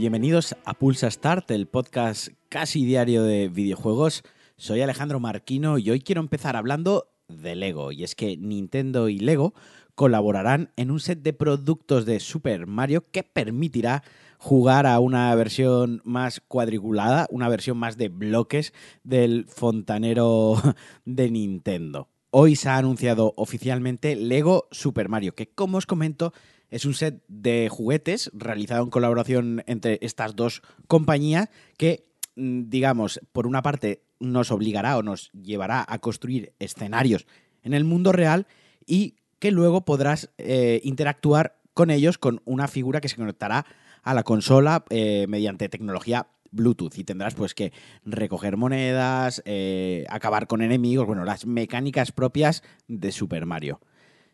Bienvenidos 0.00 0.56
a 0.64 0.72
Pulsa 0.72 1.10
Start, 1.10 1.50
el 1.50 1.66
podcast 1.66 2.28
casi 2.48 2.86
diario 2.86 3.22
de 3.22 3.50
videojuegos. 3.50 4.22
Soy 4.56 4.80
Alejandro 4.80 5.20
Marquino 5.20 5.76
y 5.76 5.90
hoy 5.90 6.00
quiero 6.00 6.22
empezar 6.22 6.56
hablando 6.56 7.12
de 7.28 7.54
Lego. 7.54 7.92
Y 7.92 8.02
es 8.02 8.14
que 8.14 8.38
Nintendo 8.38 9.10
y 9.10 9.18
Lego 9.18 9.52
colaborarán 9.94 10.72
en 10.76 10.90
un 10.90 11.00
set 11.00 11.20
de 11.20 11.34
productos 11.34 12.06
de 12.06 12.18
Super 12.18 12.66
Mario 12.66 13.10
que 13.10 13.24
permitirá 13.24 14.02
jugar 14.38 14.86
a 14.86 14.98
una 15.00 15.34
versión 15.34 16.00
más 16.02 16.40
cuadriculada, 16.48 17.26
una 17.30 17.50
versión 17.50 17.76
más 17.76 17.98
de 17.98 18.08
bloques 18.08 18.72
del 19.04 19.44
fontanero 19.48 20.54
de 21.04 21.30
Nintendo. 21.30 22.08
Hoy 22.32 22.54
se 22.54 22.68
ha 22.68 22.76
anunciado 22.76 23.34
oficialmente 23.36 24.14
Lego 24.14 24.68
Super 24.70 25.08
Mario, 25.08 25.34
que 25.34 25.48
como 25.48 25.78
os 25.78 25.86
comento 25.86 26.32
es 26.70 26.84
un 26.84 26.94
set 26.94 27.24
de 27.26 27.68
juguetes 27.68 28.30
realizado 28.32 28.84
en 28.84 28.90
colaboración 28.90 29.64
entre 29.66 29.98
estas 30.00 30.36
dos 30.36 30.62
compañías 30.86 31.48
que, 31.76 32.06
mm, 32.36 32.68
digamos, 32.68 33.20
por 33.32 33.48
una 33.48 33.62
parte 33.62 34.04
nos 34.20 34.52
obligará 34.52 34.96
o 34.96 35.02
nos 35.02 35.32
llevará 35.32 35.84
a 35.88 35.98
construir 35.98 36.52
escenarios 36.60 37.26
en 37.64 37.74
el 37.74 37.82
mundo 37.82 38.12
real 38.12 38.46
y 38.86 39.16
que 39.40 39.50
luego 39.50 39.84
podrás 39.84 40.30
eh, 40.38 40.80
interactuar 40.84 41.56
con 41.74 41.90
ellos 41.90 42.16
con 42.16 42.42
una 42.44 42.68
figura 42.68 43.00
que 43.00 43.08
se 43.08 43.16
conectará 43.16 43.66
a 44.04 44.14
la 44.14 44.22
consola 44.22 44.84
eh, 44.90 45.26
mediante 45.28 45.68
tecnología 45.68 46.28
Bluetooth 46.52 46.98
y 46.98 47.04
tendrás 47.04 47.34
pues 47.34 47.54
que 47.54 47.72
recoger 48.04 48.56
monedas, 48.56 49.42
eh, 49.44 50.04
acabar 50.08 50.46
con 50.46 50.62
enemigos, 50.62 51.06
bueno, 51.06 51.24
las 51.24 51.46
mecánicas 51.46 52.12
propias 52.12 52.62
de 52.88 53.12
Super 53.12 53.46
Mario. 53.46 53.80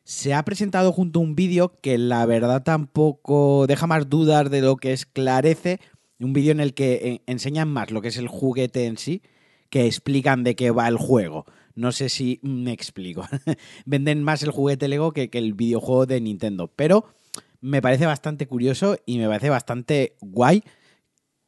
Se 0.05 0.34
ha 0.34 0.45
presentado 0.45 0.92
junto 0.92 1.19
a 1.19 1.23
un 1.23 1.34
vídeo 1.34 1.80
que 1.80 1.98
la 1.98 2.25
verdad 2.27 2.62
tampoco 2.62 3.66
deja 3.66 3.87
más 3.87 4.09
dudas 4.09 4.51
de 4.51 4.61
lo 4.61 4.77
que 4.77 4.92
esclarece, 4.92 5.81
un 6.20 6.33
vídeo 6.33 6.53
en 6.53 6.61
el 6.61 6.75
que 6.75 7.22
enseñan 7.27 7.69
más 7.69 7.91
lo 7.91 8.00
que 8.00 8.09
es 8.09 8.17
el 8.17 8.28
juguete 8.28 8.87
en 8.87 8.97
sí, 8.97 9.22
que 9.69 9.87
explican 9.87 10.44
de 10.44 10.55
qué 10.55 10.70
va 10.70 10.89
el 10.89 10.97
juego. 10.97 11.44
No 11.75 11.92
sé 11.92 12.09
si 12.09 12.41
me 12.42 12.72
explico. 12.72 13.27
Venden 13.84 14.22
más 14.22 14.42
el 14.42 14.50
juguete 14.50 14.89
Lego 14.89 15.12
que, 15.12 15.28
que 15.28 15.39
el 15.39 15.55
videojuego 15.55 16.06
de 16.06 16.20
Nintendo, 16.20 16.72
pero 16.75 17.05
me 17.61 17.83
parece 17.83 18.06
bastante 18.06 18.47
curioso 18.47 18.98
y 19.06 19.19
me 19.19 19.27
parece 19.27 19.50
bastante 19.50 20.17
guay 20.20 20.62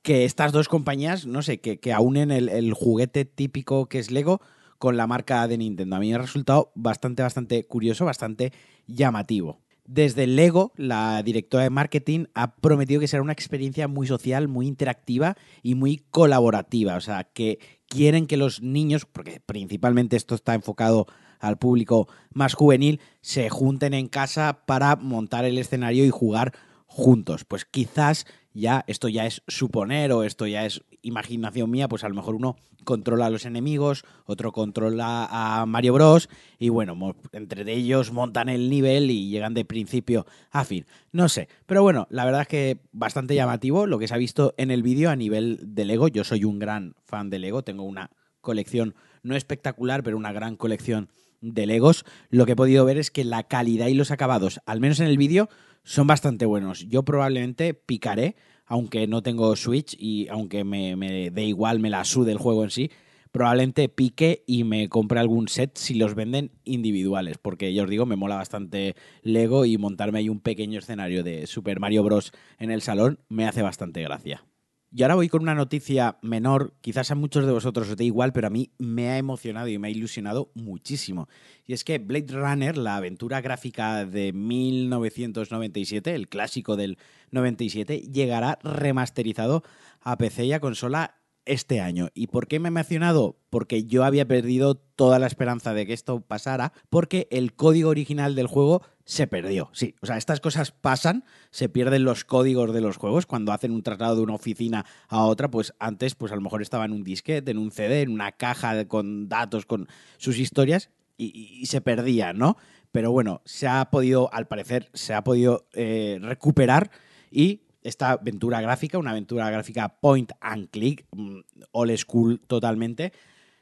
que 0.08 0.24
estas 0.24 0.52
dos 0.52 0.70
compañías, 0.70 1.26
no 1.26 1.42
sé, 1.42 1.60
que, 1.60 1.80
que 1.80 1.92
aunen 1.92 2.30
el, 2.30 2.48
el, 2.48 2.72
juguete 2.72 3.26
típico 3.26 3.90
que 3.90 3.98
es 3.98 4.10
Lego 4.10 4.40
con 4.78 4.96
la 4.96 5.06
marca 5.06 5.46
de 5.46 5.58
Nintendo. 5.58 5.96
A 5.96 5.98
mí 5.98 6.08
me 6.08 6.14
ha 6.14 6.18
resultado 6.18 6.72
bastante, 6.74 7.22
bastante 7.22 7.66
curioso, 7.66 8.06
bastante 8.06 8.54
llamativo. 8.86 9.60
Desde 9.84 10.26
Lego, 10.26 10.72
la 10.76 11.22
directora 11.22 11.64
de 11.64 11.68
marketing 11.68 12.24
ha 12.32 12.56
prometido 12.56 13.02
que 13.02 13.06
será 13.06 13.22
una 13.22 13.34
experiencia 13.34 13.86
muy 13.86 14.06
social, 14.06 14.48
muy 14.48 14.66
interactiva 14.66 15.36
y 15.62 15.74
muy 15.74 15.98
colaborativa. 16.10 16.96
O 16.96 17.02
sea, 17.02 17.24
que 17.24 17.58
quieren 17.86 18.26
que 18.26 18.38
los 18.38 18.62
niños, 18.62 19.04
porque 19.04 19.42
principalmente 19.44 20.16
esto 20.16 20.34
está 20.34 20.54
enfocado 20.54 21.06
al 21.38 21.58
público 21.58 22.08
más 22.32 22.54
juvenil, 22.54 23.00
se 23.20 23.50
junten 23.50 23.92
en 23.92 24.08
casa 24.08 24.64
para 24.64 24.96
montar 24.96 25.44
el 25.44 25.58
escenario 25.58 26.06
y 26.06 26.10
jugar 26.10 26.54
juntos. 26.86 27.44
Pues 27.44 27.66
quizás 27.66 28.24
ya 28.58 28.84
esto 28.86 29.08
ya 29.08 29.26
es 29.26 29.42
suponer 29.46 30.12
o 30.12 30.24
esto 30.24 30.46
ya 30.46 30.66
es 30.66 30.82
imaginación 31.02 31.70
mía, 31.70 31.88
pues 31.88 32.04
a 32.04 32.08
lo 32.08 32.14
mejor 32.14 32.34
uno 32.34 32.56
controla 32.84 33.26
a 33.26 33.30
los 33.30 33.44
enemigos, 33.44 34.04
otro 34.24 34.52
controla 34.52 35.28
a 35.30 35.66
Mario 35.66 35.94
Bros. 35.94 36.28
Y 36.58 36.68
bueno, 36.68 37.16
entre 37.32 37.70
ellos 37.72 38.12
montan 38.12 38.48
el 38.48 38.70
nivel 38.70 39.10
y 39.10 39.28
llegan 39.28 39.54
de 39.54 39.64
principio 39.64 40.26
a 40.50 40.64
fin. 40.64 40.86
No 41.12 41.28
sé, 41.28 41.48
pero 41.66 41.82
bueno, 41.82 42.06
la 42.10 42.24
verdad 42.24 42.42
es 42.42 42.48
que 42.48 42.78
bastante 42.92 43.34
llamativo 43.34 43.86
lo 43.86 43.98
que 43.98 44.08
se 44.08 44.14
ha 44.14 44.18
visto 44.18 44.54
en 44.56 44.70
el 44.70 44.82
vídeo 44.82 45.10
a 45.10 45.16
nivel 45.16 45.60
de 45.62 45.84
Lego. 45.84 46.08
Yo 46.08 46.24
soy 46.24 46.44
un 46.44 46.58
gran 46.58 46.94
fan 47.04 47.30
de 47.30 47.38
Lego, 47.38 47.62
tengo 47.62 47.84
una 47.84 48.10
colección 48.40 48.94
no 49.22 49.36
espectacular, 49.36 50.02
pero 50.02 50.16
una 50.16 50.32
gran 50.32 50.56
colección 50.56 51.10
de 51.40 51.66
Legos. 51.66 52.04
Lo 52.30 52.46
que 52.46 52.52
he 52.52 52.56
podido 52.56 52.84
ver 52.84 52.98
es 52.98 53.10
que 53.10 53.24
la 53.24 53.44
calidad 53.44 53.88
y 53.88 53.94
los 53.94 54.10
acabados, 54.10 54.60
al 54.66 54.80
menos 54.80 55.00
en 55.00 55.06
el 55.06 55.18
vídeo, 55.18 55.48
son 55.84 56.06
bastante 56.06 56.46
buenos. 56.46 56.88
Yo 56.88 57.04
probablemente 57.04 57.74
picaré, 57.74 58.36
aunque 58.66 59.06
no 59.06 59.22
tengo 59.22 59.54
Switch 59.56 59.96
y 59.98 60.28
aunque 60.28 60.64
me, 60.64 60.96
me 60.96 61.30
dé 61.30 61.44
igual, 61.44 61.80
me 61.80 61.90
la 61.90 62.04
sude 62.04 62.32
el 62.32 62.38
juego 62.38 62.64
en 62.64 62.70
sí, 62.70 62.90
probablemente 63.32 63.88
pique 63.88 64.42
y 64.46 64.64
me 64.64 64.88
compre 64.88 65.20
algún 65.20 65.48
set 65.48 65.76
si 65.76 65.94
los 65.94 66.14
venden 66.14 66.50
individuales, 66.64 67.38
porque 67.38 67.72
ya 67.72 67.84
os 67.84 67.90
digo, 67.90 68.06
me 68.06 68.16
mola 68.16 68.36
bastante 68.36 68.94
Lego 69.22 69.64
y 69.64 69.78
montarme 69.78 70.18
ahí 70.18 70.28
un 70.28 70.40
pequeño 70.40 70.78
escenario 70.78 71.22
de 71.22 71.46
Super 71.46 71.80
Mario 71.80 72.02
Bros. 72.02 72.32
en 72.58 72.70
el 72.70 72.82
salón 72.82 73.20
me 73.28 73.46
hace 73.46 73.62
bastante 73.62 74.02
gracia. 74.02 74.44
Y 74.90 75.02
ahora 75.02 75.16
voy 75.16 75.28
con 75.28 75.42
una 75.42 75.54
noticia 75.54 76.16
menor, 76.22 76.72
quizás 76.80 77.10
a 77.10 77.14
muchos 77.14 77.44
de 77.44 77.52
vosotros 77.52 77.90
os 77.90 77.96
dé 77.96 78.04
igual, 78.04 78.32
pero 78.32 78.46
a 78.46 78.50
mí 78.50 78.70
me 78.78 79.10
ha 79.10 79.18
emocionado 79.18 79.68
y 79.68 79.76
me 79.78 79.88
ha 79.88 79.90
ilusionado 79.90 80.50
muchísimo. 80.54 81.28
Y 81.66 81.74
es 81.74 81.84
que 81.84 81.98
Blade 81.98 82.32
Runner, 82.32 82.78
la 82.78 82.96
aventura 82.96 83.42
gráfica 83.42 84.06
de 84.06 84.32
1997, 84.32 86.14
el 86.14 86.28
clásico 86.28 86.76
del 86.76 86.96
97, 87.32 87.98
llegará 87.98 88.58
remasterizado 88.62 89.62
a 90.00 90.16
PC 90.16 90.46
y 90.46 90.52
a 90.54 90.60
consola 90.60 91.18
este 91.48 91.80
año. 91.80 92.08
¿Y 92.14 92.28
por 92.28 92.46
qué 92.46 92.60
me 92.60 92.68
he 92.68 92.70
mencionado? 92.70 93.36
Porque 93.50 93.84
yo 93.84 94.04
había 94.04 94.28
perdido 94.28 94.76
toda 94.76 95.18
la 95.18 95.26
esperanza 95.26 95.74
de 95.74 95.86
que 95.86 95.92
esto 95.92 96.20
pasara, 96.20 96.72
porque 96.90 97.26
el 97.30 97.54
código 97.54 97.90
original 97.90 98.34
del 98.34 98.46
juego 98.46 98.82
se 99.04 99.26
perdió. 99.26 99.70
Sí, 99.72 99.94
o 100.02 100.06
sea, 100.06 100.18
estas 100.18 100.40
cosas 100.40 100.70
pasan, 100.70 101.24
se 101.50 101.68
pierden 101.68 102.04
los 102.04 102.24
códigos 102.24 102.74
de 102.74 102.82
los 102.82 102.98
juegos 102.98 103.26
cuando 103.26 103.52
hacen 103.52 103.72
un 103.72 103.82
traslado 103.82 104.16
de 104.16 104.22
una 104.22 104.34
oficina 104.34 104.84
a 105.08 105.24
otra, 105.24 105.50
pues 105.50 105.72
antes 105.78 106.14
pues 106.14 106.30
a 106.30 106.36
lo 106.36 106.42
mejor 106.42 106.60
estaba 106.60 106.84
en 106.84 106.92
un 106.92 107.04
disquete, 107.04 107.50
en 107.50 107.58
un 107.58 107.70
CD, 107.70 108.02
en 108.02 108.10
una 108.10 108.32
caja 108.32 108.86
con 108.86 109.28
datos, 109.28 109.64
con 109.64 109.88
sus 110.18 110.38
historias 110.38 110.90
y, 111.16 111.66
se 111.66 111.80
perdía, 111.80 112.32
¿no? 112.32 112.56
Pero 112.92 113.10
bueno, 113.10 113.42
se 113.44 113.66
ha 113.66 113.90
podido, 113.90 114.32
al 114.32 114.46
parecer, 114.46 114.90
se 114.94 115.14
ha 115.14 115.24
podido 115.24 115.66
eh, 115.72 116.18
recuperar 116.20 116.90
y 117.30 117.62
esta 117.82 118.12
aventura 118.12 118.60
gráfica, 118.60 118.98
una 118.98 119.10
aventura 119.10 119.50
gráfica 119.50 119.88
point 120.00 120.32
and 120.40 120.70
click, 120.70 121.06
mm, 121.12 121.38
old 121.72 121.96
school 121.96 122.40
totalmente, 122.46 123.12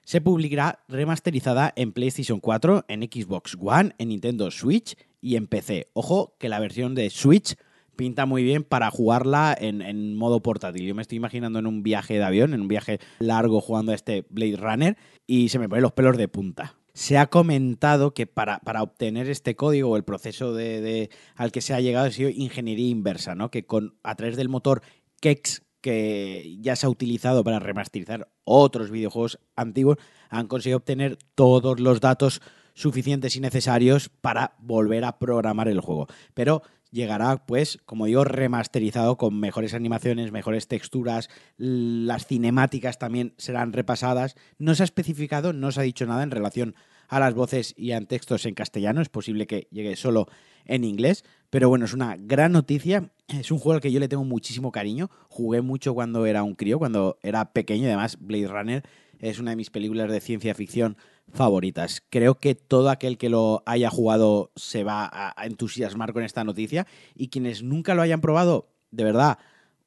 se 0.05 0.21
publicará 0.21 0.81
remasterizada 0.89 1.73
en 1.77 1.93
PlayStation 1.93 2.41
4, 2.41 2.85
en 2.89 3.03
Xbox 3.03 3.57
One, 3.61 3.95
en 3.99 4.09
Nintendo 4.09 4.51
Switch 4.51 4.97
y 5.21 5.37
en 5.37 5.49
PC. 5.49 5.89
Ojo 5.95 6.37
que 6.39 6.49
la 6.49 6.61
versión 6.61 6.95
de 6.95 7.11
Switch 7.11 7.57
pinta 7.97 8.27
muy 8.27 8.45
bien 8.45 8.63
para 8.63 8.91
jugarla 8.91 9.57
en, 9.59 9.83
en, 9.83 10.15
modo 10.15 10.41
portátil. 10.43 10.87
Yo 10.87 10.95
me 10.95 11.03
estoy 11.03 11.17
imaginando 11.17 11.59
en 11.59 11.67
un 11.67 11.83
viaje 11.83 12.15
de 12.15 12.23
avión, 12.25 12.55
en 12.55 12.61
un 12.61 12.69
viaje 12.69 13.01
largo 13.19 13.61
jugando 13.61 13.93
a 13.93 13.95
este 13.95 14.27
Blade 14.31 14.57
Runner 14.57 14.97
y 15.27 15.49
se 15.49 15.59
me 15.59 15.69
ponen 15.69 15.83
los 15.83 15.93
pelos 15.93 16.17
de 16.17 16.29
punta 16.29 16.77
se 16.97 17.19
ha 17.19 17.27
comentado 17.27 18.15
que 18.15 18.27
para, 18.27 18.59
para 18.61 18.83
obtener 18.83 19.29
este 19.29 19.55
código 19.55 19.91
o 19.91 19.97
el 19.99 20.05
proceso 20.05 20.55
de, 20.55 20.81
de, 20.81 21.11
al 21.35 21.53
que 21.53 21.61
se 21.61 21.75
ha 21.75 21.81
llegado 21.81 22.07
ha 22.07 22.11
sido 22.11 22.31
ingeniería 22.31 22.89
inversa, 22.89 23.35
¿no? 23.35 23.51
Que 23.51 23.67
con, 23.67 23.99
a 24.03 24.15
través 24.15 24.35
del 24.39 24.49
motor 24.49 24.81
Kex 25.21 25.63
que 25.83 26.57
ya 26.59 26.75
se 26.75 26.87
ha 26.87 26.89
utilizado 26.89 27.45
para 27.45 27.59
remasterizar 27.59 28.31
otros 28.45 28.91
videojuegos 28.91 29.39
antiguos, 29.57 29.99
han 30.31 30.47
conseguido 30.47 30.79
obtener 30.79 31.19
todos 31.35 31.81
los 31.81 32.01
datos 32.01 32.41
suficientes 32.77 33.35
y 33.35 33.41
necesarios 33.41 34.11
para 34.21 34.55
volver 34.59 35.05
a 35.05 35.19
programar 35.19 35.67
el 35.67 35.81
juego. 35.81 36.07
Pero 36.35 36.63
llegará, 36.93 37.47
pues, 37.47 37.79
como 37.87 38.07
digo, 38.07 38.23
remasterizado 38.25 39.17
con 39.17 39.41
mejores 39.41 39.75
animaciones, 39.75 40.31
mejores 40.31 40.69
texturas, 40.69 41.29
las 41.57 42.27
cinemáticas 42.27 42.99
también 42.99 43.35
serán 43.39 43.73
repasadas. 43.73 44.37
No 44.59 44.75
se 44.75 44.83
ha 44.83 44.85
especificado, 44.85 45.53
no 45.53 45.73
se 45.73 45.81
ha 45.81 45.85
dicho 45.85 46.07
nada 46.07 46.23
en 46.23 46.31
relación 46.31 46.77
a 47.09 47.19
las 47.19 47.35
voces 47.35 47.75
y 47.77 47.93
a 47.93 48.01
textos 48.01 48.47
en 48.47 48.55
castellano, 48.55 49.01
es 49.01 49.09
posible 49.09 49.47
que 49.47 49.69
llegue 49.71 49.97
solo 49.97 50.27
en 50.65 50.85
inglés, 50.85 51.25
pero 51.51 51.69
bueno, 51.69 51.85
es 51.85 51.95
una 51.95 52.17
gran 52.19 52.53
noticia, 52.53 53.11
es 53.29 53.51
un 53.53 53.59
juego 53.59 53.75
al 53.75 53.81
que 53.81 53.93
yo 53.93 54.01
le 54.01 54.09
tengo 54.09 54.25
muchísimo 54.25 54.73
cariño, 54.73 55.09
jugué 55.29 55.63
mucho 55.63 55.95
cuando 55.95 56.27
era 56.27 56.43
un 56.43 56.57
crío, 56.57 56.79
cuando 56.79 57.19
era 57.23 57.53
pequeño, 57.53 57.87
además 57.87 58.19
Blade 58.21 58.49
Runner 58.49 58.83
es 59.19 59.39
una 59.39 59.51
de 59.51 59.57
mis 59.57 59.71
películas 59.71 60.11
de 60.11 60.21
ciencia 60.21 60.55
ficción 60.55 60.97
favoritas. 61.33 62.03
Creo 62.11 62.37
que 62.37 62.55
todo 62.55 62.91
aquel 62.91 63.19
que 63.19 63.29
lo 63.29 63.63
haya 63.67 63.91
jugado 63.91 64.53
se 64.57 64.85
va 64.85 65.11
a 65.13 65.47
entusiasmar 65.47 66.13
con 66.13 66.23
esta 66.23 66.45
noticia 66.45 66.87
y 67.15 67.29
quienes 67.29 67.63
nunca 67.63 67.95
lo 67.95 68.03
hayan 68.03 68.21
probado, 68.21 68.69
de 68.91 69.05
verdad, 69.05 69.39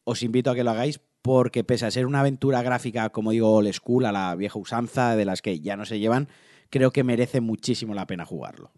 os 0.03 0.23
invito 0.23 0.51
a 0.51 0.55
que 0.55 0.63
lo 0.63 0.71
hagáis 0.71 0.99
porque 1.21 1.63
pese 1.63 1.85
a 1.85 1.91
ser 1.91 2.05
una 2.05 2.21
aventura 2.21 2.61
gráfica, 2.61 3.09
como 3.09 3.31
digo, 3.31 3.53
old 3.53 3.71
school, 3.73 4.05
a 4.05 4.11
la 4.11 4.35
vieja 4.35 4.57
usanza 4.57 5.15
de 5.15 5.25
las 5.25 5.41
que 5.41 5.59
ya 5.59 5.75
no 5.75 5.85
se 5.85 5.99
llevan, 5.99 6.29
creo 6.69 6.91
que 6.91 7.03
merece 7.03 7.41
muchísimo 7.41 7.93
la 7.93 8.07
pena 8.07 8.25
jugarlo. 8.25 8.71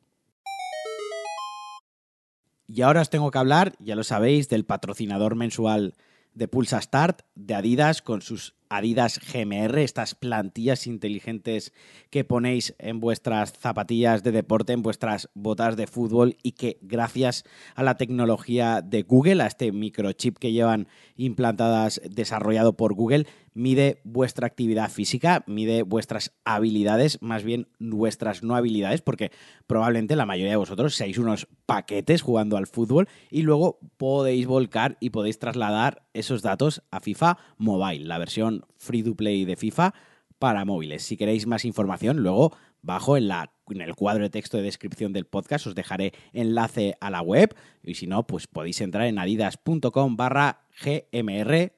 Y 2.67 2.81
ahora 2.81 3.01
os 3.01 3.09
tengo 3.09 3.31
que 3.31 3.37
hablar, 3.37 3.73
ya 3.79 3.95
lo 3.95 4.03
sabéis, 4.03 4.47
del 4.47 4.65
patrocinador 4.65 5.35
mensual 5.35 5.93
de 6.33 6.47
Pulsa 6.47 6.81
Start, 6.81 7.23
de 7.35 7.53
Adidas, 7.53 8.01
con 8.01 8.21
sus 8.21 8.55
Adidas 8.73 9.19
GMR, 9.19 9.79
estas 9.79 10.15
plantillas 10.15 10.87
inteligentes 10.87 11.73
que 12.09 12.23
ponéis 12.23 12.73
en 12.79 13.01
vuestras 13.01 13.51
zapatillas 13.51 14.23
de 14.23 14.31
deporte, 14.31 14.71
en 14.71 14.81
vuestras 14.81 15.29
botas 15.33 15.75
de 15.75 15.87
fútbol 15.87 16.37
y 16.41 16.53
que 16.53 16.77
gracias 16.81 17.43
a 17.75 17.83
la 17.83 17.97
tecnología 17.97 18.81
de 18.81 19.01
Google, 19.01 19.43
a 19.43 19.47
este 19.47 19.73
microchip 19.73 20.37
que 20.37 20.53
llevan 20.53 20.87
implantadas 21.17 21.99
desarrollado 22.09 22.77
por 22.77 22.93
Google, 22.93 23.25
mide 23.53 23.99
vuestra 24.03 24.47
actividad 24.47 24.89
física, 24.89 25.43
mide 25.47 25.83
vuestras 25.83 26.31
habilidades, 26.45 27.21
más 27.21 27.43
bien 27.43 27.67
vuestras 27.79 28.43
no 28.43 28.55
habilidades, 28.55 29.01
porque 29.01 29.31
probablemente 29.67 30.15
la 30.15 30.25
mayoría 30.25 30.51
de 30.51 30.57
vosotros 30.57 30.95
seáis 30.95 31.17
unos 31.17 31.47
paquetes 31.65 32.21
jugando 32.21 32.57
al 32.57 32.67
fútbol 32.67 33.07
y 33.29 33.41
luego 33.41 33.79
podéis 33.97 34.47
volcar 34.47 34.97
y 34.99 35.09
podéis 35.09 35.39
trasladar 35.39 36.03
esos 36.13 36.41
datos 36.41 36.83
a 36.91 36.99
FIFA 36.99 37.37
Mobile, 37.57 38.05
la 38.05 38.17
versión 38.17 38.60
free 38.77 39.03
to 39.03 39.15
play 39.15 39.45
de 39.45 39.55
FIFA 39.55 39.93
para 40.39 40.65
móviles. 40.65 41.03
Si 41.03 41.17
queréis 41.17 41.45
más 41.45 41.65
información, 41.65 42.17
luego 42.17 42.55
bajo 42.81 43.17
en, 43.17 43.27
la, 43.27 43.53
en 43.69 43.81
el 43.81 43.95
cuadro 43.95 44.23
de 44.23 44.29
texto 44.29 44.57
de 44.57 44.63
descripción 44.63 45.13
del 45.13 45.25
podcast 45.25 45.67
os 45.67 45.75
dejaré 45.75 46.13
enlace 46.33 46.95
a 46.99 47.11
la 47.11 47.21
web 47.21 47.55
y 47.83 47.95
si 47.95 48.07
no, 48.07 48.25
pues 48.25 48.47
podéis 48.47 48.81
entrar 48.81 49.05
en 49.05 49.19
adidas.com 49.19 50.17
barra 50.17 50.65
gmr 50.83 51.73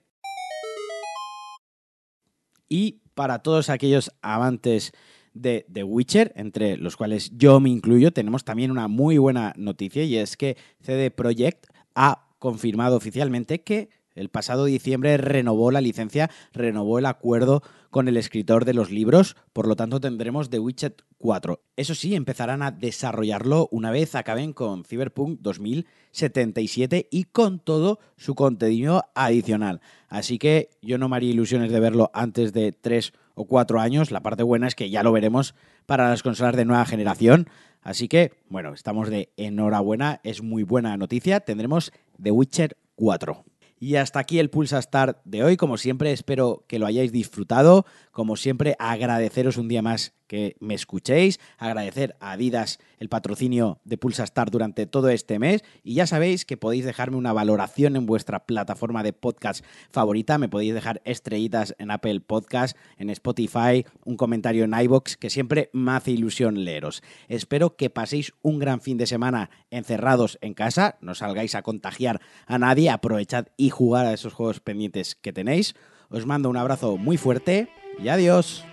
y 2.69 3.01
para 3.13 3.39
todos 3.39 3.69
aquellos 3.69 4.11
amantes 4.21 4.93
de 5.33 5.65
The 5.71 5.83
Witcher, 5.83 6.31
entre 6.35 6.77
los 6.77 6.95
cuales 6.95 7.31
yo 7.35 7.59
me 7.59 7.69
incluyo, 7.69 8.11
tenemos 8.11 8.43
también 8.43 8.71
una 8.71 8.87
muy 8.87 9.17
buena 9.17 9.53
noticia 9.57 10.03
y 10.03 10.15
es 10.15 10.37
que 10.37 10.57
CD 10.81 11.11
Projekt 11.11 11.67
ha 11.95 12.29
confirmado 12.39 12.97
oficialmente 12.97 13.61
que 13.61 13.89
el 14.15 14.29
pasado 14.29 14.65
diciembre 14.65 15.17
renovó 15.17 15.71
la 15.71 15.81
licencia, 15.81 16.29
renovó 16.51 16.99
el 16.99 17.05
acuerdo 17.05 17.63
con 17.89 18.07
el 18.07 18.17
escritor 18.17 18.65
de 18.65 18.73
los 18.73 18.91
libros, 18.91 19.35
por 19.53 19.67
lo 19.67 19.75
tanto 19.75 19.99
tendremos 19.99 20.49
The 20.49 20.59
Witcher 20.59 20.95
4. 21.17 21.61
Eso 21.75 21.95
sí, 21.95 22.15
empezarán 22.15 22.63
a 22.63 22.71
desarrollarlo 22.71 23.69
una 23.71 23.91
vez 23.91 24.15
acaben 24.15 24.53
con 24.53 24.83
Cyberpunk 24.83 25.39
2077 25.41 27.07
y 27.11 27.25
con 27.25 27.59
todo 27.59 27.99
su 28.17 28.35
contenido 28.35 29.05
adicional. 29.15 29.81
Así 30.09 30.39
que 30.39 30.69
yo 30.81 30.97
no 30.97 31.07
me 31.07 31.15
haría 31.15 31.31
ilusiones 31.31 31.71
de 31.71 31.79
verlo 31.79 32.09
antes 32.13 32.51
de 32.53 32.71
3 32.71 33.13
o 33.35 33.45
4 33.45 33.79
años. 33.79 34.11
La 34.11 34.21
parte 34.21 34.43
buena 34.43 34.67
es 34.67 34.75
que 34.75 34.89
ya 34.89 35.03
lo 35.03 35.11
veremos 35.11 35.55
para 35.85 36.09
las 36.09 36.23
consolas 36.23 36.55
de 36.55 36.65
nueva 36.65 36.85
generación. 36.85 37.47
Así 37.81 38.07
que, 38.07 38.31
bueno, 38.49 38.73
estamos 38.73 39.09
de 39.09 39.33
enhorabuena, 39.37 40.21
es 40.23 40.41
muy 40.41 40.63
buena 40.63 40.95
noticia. 40.97 41.41
Tendremos 41.41 41.91
The 42.21 42.31
Witcher 42.31 42.77
4. 42.95 43.43
Y 43.83 43.97
hasta 43.97 44.19
aquí 44.19 44.39
el 44.39 44.49
Pulsa 44.49 44.81
Start 44.81 45.19
de 45.25 45.43
hoy. 45.43 45.57
Como 45.57 45.77
siempre, 45.77 46.13
espero 46.13 46.63
que 46.69 46.79
lo 46.79 46.85
hayáis 46.85 47.11
disfrutado. 47.11 47.85
Como 48.13 48.37
siempre, 48.37 48.77
agradeceros 48.79 49.57
un 49.57 49.67
día 49.67 49.81
más 49.81 50.13
que 50.27 50.55
me 50.59 50.73
escuchéis, 50.73 51.39
agradecer 51.57 52.15
a 52.19 52.31
Adidas 52.31 52.79
el 52.99 53.09
patrocinio 53.09 53.79
de 53.83 53.97
Pulsa 53.97 54.25
Start 54.25 54.51
durante 54.51 54.85
todo 54.85 55.09
este 55.09 55.39
mes 55.39 55.63
y 55.83 55.95
ya 55.95 56.07
sabéis 56.07 56.45
que 56.45 56.57
podéis 56.57 56.85
dejarme 56.85 57.17
una 57.17 57.33
valoración 57.33 57.95
en 57.95 58.05
vuestra 58.05 58.45
plataforma 58.45 59.03
de 59.03 59.13
podcast 59.13 59.63
favorita, 59.91 60.37
me 60.37 60.49
podéis 60.49 60.73
dejar 60.73 61.01
estrellitas 61.05 61.75
en 61.77 61.91
Apple 61.91 62.21
Podcast, 62.21 62.77
en 62.97 63.09
Spotify, 63.09 63.85
un 64.05 64.17
comentario 64.17 64.63
en 64.63 64.73
iBox 64.73 65.17
que 65.17 65.29
siempre 65.29 65.69
me 65.73 65.93
hace 65.93 66.11
ilusión 66.11 66.63
leeros. 66.63 67.03
Espero 67.27 67.75
que 67.75 67.89
paséis 67.89 68.33
un 68.41 68.59
gran 68.59 68.81
fin 68.81 68.97
de 68.97 69.07
semana 69.07 69.49
encerrados 69.69 70.37
en 70.41 70.53
casa, 70.53 70.97
no 71.01 71.15
salgáis 71.15 71.55
a 71.55 71.61
contagiar 71.61 72.21
a 72.47 72.57
nadie, 72.57 72.89
aprovechad 72.89 73.47
y 73.57 73.69
jugar 73.69 74.05
a 74.05 74.13
esos 74.13 74.33
juegos 74.33 74.59
pendientes 74.59 75.15
que 75.15 75.33
tenéis. 75.33 75.75
Os 76.09 76.25
mando 76.25 76.49
un 76.49 76.57
abrazo 76.57 76.97
muy 76.97 77.17
fuerte 77.17 77.69
y 77.99 78.07
adiós. 78.09 78.63